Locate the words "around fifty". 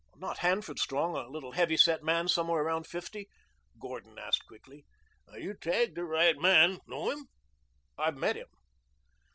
2.63-3.29